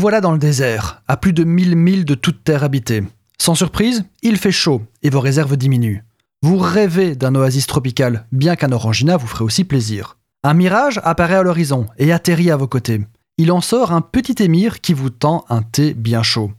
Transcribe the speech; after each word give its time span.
voilà 0.00 0.22
dans 0.22 0.32
le 0.32 0.38
désert, 0.38 1.02
à 1.08 1.18
plus 1.18 1.34
de 1.34 1.44
1000 1.44 1.76
milles 1.76 2.04
de 2.06 2.14
toute 2.14 2.42
terre 2.42 2.64
habitée. 2.64 3.02
Sans 3.38 3.54
surprise, 3.54 4.04
il 4.22 4.38
fait 4.38 4.50
chaud 4.50 4.80
et 5.02 5.10
vos 5.10 5.20
réserves 5.20 5.58
diminuent. 5.58 6.02
Vous 6.42 6.56
rêvez 6.56 7.14
d'un 7.14 7.34
oasis 7.34 7.66
tropical, 7.66 8.26
bien 8.32 8.56
qu'un 8.56 8.72
orangina 8.72 9.18
vous 9.18 9.26
ferait 9.26 9.44
aussi 9.44 9.64
plaisir. 9.64 10.16
Un 10.42 10.54
mirage 10.54 11.02
apparaît 11.04 11.34
à 11.34 11.42
l'horizon 11.42 11.86
et 11.98 12.12
atterrit 12.12 12.50
à 12.50 12.56
vos 12.56 12.66
côtés. 12.66 13.02
Il 13.36 13.52
en 13.52 13.60
sort 13.60 13.92
un 13.92 14.00
petit 14.00 14.42
émir 14.42 14.80
qui 14.80 14.94
vous 14.94 15.10
tend 15.10 15.44
un 15.50 15.60
thé 15.60 15.92
bien 15.92 16.22
chaud. 16.22 16.50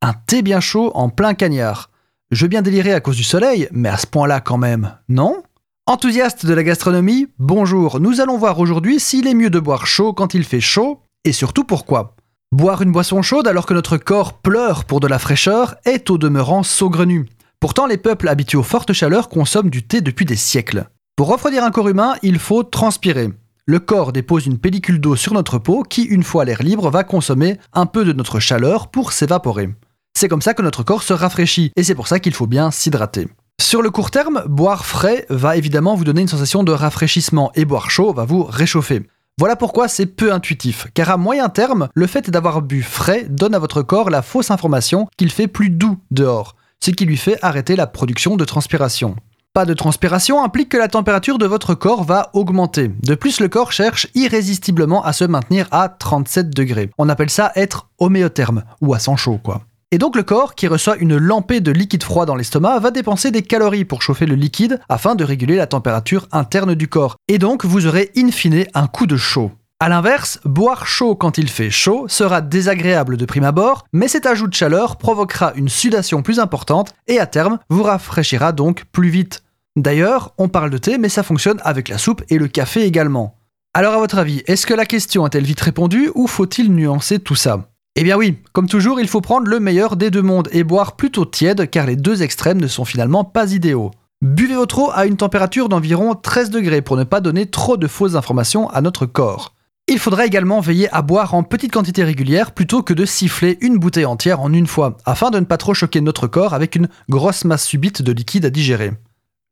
Un 0.00 0.12
thé 0.12 0.42
bien 0.42 0.60
chaud 0.60 0.92
en 0.94 1.08
plein 1.08 1.34
cagnard. 1.34 1.90
Je 2.30 2.42
veux 2.42 2.48
bien 2.48 2.62
délirer 2.62 2.92
à 2.92 3.00
cause 3.00 3.16
du 3.16 3.24
soleil, 3.24 3.68
mais 3.72 3.88
à 3.88 3.96
ce 3.96 4.06
point-là 4.06 4.40
quand 4.40 4.58
même, 4.58 4.96
non? 5.08 5.42
Enthousiaste 5.86 6.46
de 6.46 6.54
la 6.54 6.62
gastronomie, 6.62 7.26
bonjour, 7.40 7.98
nous 7.98 8.20
allons 8.20 8.38
voir 8.38 8.60
aujourd'hui 8.60 9.00
s'il 9.00 9.26
est 9.26 9.34
mieux 9.34 9.50
de 9.50 9.58
boire 9.58 9.88
chaud 9.88 10.12
quand 10.12 10.34
il 10.34 10.44
fait 10.44 10.60
chaud, 10.60 11.00
et 11.24 11.32
surtout 11.32 11.64
pourquoi. 11.64 12.14
Boire 12.54 12.82
une 12.82 12.92
boisson 12.92 13.20
chaude 13.20 13.48
alors 13.48 13.66
que 13.66 13.74
notre 13.74 13.96
corps 13.96 14.34
pleure 14.34 14.84
pour 14.84 15.00
de 15.00 15.08
la 15.08 15.18
fraîcheur 15.18 15.74
est 15.84 16.08
au 16.08 16.18
demeurant 16.18 16.62
saugrenu. 16.62 17.26
Pourtant, 17.58 17.86
les 17.86 17.96
peuples 17.96 18.28
habitués 18.28 18.58
aux 18.58 18.62
fortes 18.62 18.92
chaleurs 18.92 19.28
consomment 19.28 19.70
du 19.70 19.82
thé 19.82 20.00
depuis 20.00 20.24
des 20.24 20.36
siècles. 20.36 20.86
Pour 21.16 21.26
refroidir 21.26 21.64
un 21.64 21.72
corps 21.72 21.88
humain, 21.88 22.14
il 22.22 22.38
faut 22.38 22.62
transpirer. 22.62 23.30
Le 23.66 23.80
corps 23.80 24.12
dépose 24.12 24.46
une 24.46 24.58
pellicule 24.58 25.00
d'eau 25.00 25.16
sur 25.16 25.34
notre 25.34 25.58
peau 25.58 25.82
qui, 25.82 26.02
une 26.04 26.22
fois 26.22 26.44
l'air 26.44 26.62
libre, 26.62 26.90
va 26.90 27.02
consommer 27.02 27.58
un 27.72 27.86
peu 27.86 28.04
de 28.04 28.12
notre 28.12 28.38
chaleur 28.38 28.86
pour 28.86 29.10
s'évaporer. 29.10 29.70
C'est 30.16 30.28
comme 30.28 30.40
ça 30.40 30.54
que 30.54 30.62
notre 30.62 30.84
corps 30.84 31.02
se 31.02 31.12
rafraîchit, 31.12 31.72
et 31.74 31.82
c'est 31.82 31.96
pour 31.96 32.06
ça 32.06 32.20
qu'il 32.20 32.34
faut 32.34 32.46
bien 32.46 32.70
s'hydrater. 32.70 33.26
Sur 33.60 33.82
le 33.82 33.90
court 33.90 34.12
terme, 34.12 34.44
boire 34.46 34.86
frais 34.86 35.26
va 35.28 35.56
évidemment 35.56 35.96
vous 35.96 36.04
donner 36.04 36.20
une 36.20 36.28
sensation 36.28 36.62
de 36.62 36.70
rafraîchissement 36.70 37.50
et 37.56 37.64
boire 37.64 37.90
chaud 37.90 38.12
va 38.12 38.24
vous 38.24 38.44
réchauffer. 38.44 39.02
Voilà 39.36 39.56
pourquoi 39.56 39.88
c'est 39.88 40.06
peu 40.06 40.32
intuitif, 40.32 40.86
car 40.94 41.10
à 41.10 41.16
moyen 41.16 41.48
terme, 41.48 41.88
le 41.92 42.06
fait 42.06 42.30
d'avoir 42.30 42.62
bu 42.62 42.82
frais 42.82 43.26
donne 43.28 43.56
à 43.56 43.58
votre 43.58 43.82
corps 43.82 44.08
la 44.08 44.22
fausse 44.22 44.52
information 44.52 45.08
qu'il 45.16 45.28
fait 45.32 45.48
plus 45.48 45.70
doux 45.70 45.98
dehors, 46.12 46.54
ce 46.78 46.92
qui 46.92 47.04
lui 47.04 47.16
fait 47.16 47.36
arrêter 47.42 47.74
la 47.74 47.88
production 47.88 48.36
de 48.36 48.44
transpiration. 48.44 49.16
Pas 49.52 49.64
de 49.64 49.74
transpiration 49.74 50.42
implique 50.44 50.68
que 50.68 50.76
la 50.76 50.86
température 50.86 51.38
de 51.38 51.46
votre 51.46 51.74
corps 51.74 52.04
va 52.04 52.30
augmenter. 52.32 52.92
De 53.02 53.16
plus, 53.16 53.40
le 53.40 53.48
corps 53.48 53.72
cherche 53.72 54.06
irrésistiblement 54.14 55.04
à 55.04 55.12
se 55.12 55.24
maintenir 55.24 55.66
à 55.72 55.88
37 55.88 56.50
degrés. 56.50 56.90
On 56.96 57.08
appelle 57.08 57.30
ça 57.30 57.50
être 57.56 57.88
homéotherme, 57.98 58.62
ou 58.80 58.94
à 58.94 59.00
sang 59.00 59.16
chaud 59.16 59.40
quoi. 59.42 59.62
Et 59.90 59.98
donc 59.98 60.16
le 60.16 60.22
corps, 60.22 60.54
qui 60.54 60.66
reçoit 60.66 60.96
une 60.96 61.16
lampée 61.16 61.60
de 61.60 61.70
liquide 61.70 62.02
froid 62.02 62.26
dans 62.26 62.34
l'estomac, 62.34 62.78
va 62.78 62.90
dépenser 62.90 63.30
des 63.30 63.42
calories 63.42 63.84
pour 63.84 64.02
chauffer 64.02 64.26
le 64.26 64.34
liquide 64.34 64.80
afin 64.88 65.14
de 65.14 65.24
réguler 65.24 65.56
la 65.56 65.66
température 65.66 66.26
interne 66.32 66.74
du 66.74 66.88
corps. 66.88 67.16
Et 67.28 67.38
donc 67.38 67.64
vous 67.64 67.86
aurez 67.86 68.10
in 68.16 68.30
fine 68.30 68.64
un 68.74 68.86
coup 68.86 69.06
de 69.06 69.16
chaud. 69.16 69.52
A 69.80 69.88
l'inverse, 69.88 70.40
boire 70.44 70.86
chaud 70.86 71.14
quand 71.14 71.36
il 71.36 71.48
fait 71.48 71.70
chaud 71.70 72.06
sera 72.08 72.40
désagréable 72.40 73.16
de 73.16 73.26
prime 73.26 73.44
abord, 73.44 73.84
mais 73.92 74.08
cet 74.08 74.24
ajout 74.24 74.46
de 74.46 74.54
chaleur 74.54 74.96
provoquera 74.96 75.52
une 75.56 75.68
sudation 75.68 76.22
plus 76.22 76.38
importante 76.38 76.94
et 77.06 77.18
à 77.18 77.26
terme 77.26 77.58
vous 77.68 77.82
rafraîchira 77.82 78.52
donc 78.52 78.84
plus 78.92 79.10
vite. 79.10 79.42
D'ailleurs, 79.76 80.32
on 80.38 80.48
parle 80.48 80.70
de 80.70 80.78
thé, 80.78 80.96
mais 80.96 81.08
ça 81.08 81.24
fonctionne 81.24 81.60
avec 81.64 81.88
la 81.88 81.98
soupe 81.98 82.22
et 82.30 82.38
le 82.38 82.46
café 82.46 82.84
également. 82.84 83.36
Alors 83.74 83.94
à 83.94 83.98
votre 83.98 84.18
avis, 84.18 84.42
est-ce 84.46 84.66
que 84.66 84.74
la 84.74 84.86
question 84.86 85.26
est-elle 85.26 85.44
vite 85.44 85.60
répondue 85.60 86.10
ou 86.14 86.28
faut-il 86.28 86.72
nuancer 86.72 87.18
tout 87.18 87.34
ça? 87.34 87.68
Eh 87.96 88.02
bien 88.02 88.16
oui, 88.16 88.38
comme 88.52 88.68
toujours, 88.68 88.98
il 88.98 89.06
faut 89.06 89.20
prendre 89.20 89.46
le 89.46 89.60
meilleur 89.60 89.96
des 89.96 90.10
deux 90.10 90.22
mondes 90.22 90.48
et 90.50 90.64
boire 90.64 90.96
plutôt 90.96 91.24
tiède 91.24 91.70
car 91.70 91.86
les 91.86 91.96
deux 91.96 92.22
extrêmes 92.22 92.60
ne 92.60 92.66
sont 92.66 92.84
finalement 92.84 93.24
pas 93.24 93.52
idéaux. 93.52 93.92
Buvez 94.20 94.54
votre 94.56 94.78
eau 94.78 94.90
à 94.92 95.06
une 95.06 95.16
température 95.16 95.68
d'environ 95.68 96.14
13 96.14 96.50
degrés 96.50 96.82
pour 96.82 96.96
ne 96.96 97.04
pas 97.04 97.20
donner 97.20 97.46
trop 97.46 97.76
de 97.76 97.86
fausses 97.86 98.16
informations 98.16 98.68
à 98.70 98.80
notre 98.80 99.06
corps. 99.06 99.54
Il 99.86 99.98
faudra 99.98 100.24
également 100.24 100.60
veiller 100.60 100.88
à 100.94 101.02
boire 101.02 101.34
en 101.34 101.42
petites 101.42 101.72
quantités 101.72 102.04
régulières 102.04 102.52
plutôt 102.52 102.82
que 102.82 102.94
de 102.94 103.04
siffler 103.04 103.58
une 103.60 103.78
bouteille 103.78 104.06
entière 104.06 104.40
en 104.40 104.52
une 104.52 104.66
fois, 104.66 104.96
afin 105.04 105.30
de 105.30 105.38
ne 105.38 105.44
pas 105.44 105.58
trop 105.58 105.74
choquer 105.74 106.00
notre 106.00 106.26
corps 106.26 106.54
avec 106.54 106.74
une 106.74 106.88
grosse 107.10 107.44
masse 107.44 107.66
subite 107.66 108.00
de 108.00 108.12
liquide 108.12 108.46
à 108.46 108.50
digérer. 108.50 108.92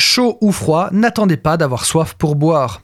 Chaud 0.00 0.38
ou 0.40 0.52
froid, 0.52 0.88
n'attendez 0.92 1.36
pas 1.36 1.56
d'avoir 1.56 1.84
soif 1.84 2.14
pour 2.14 2.36
boire. 2.36 2.80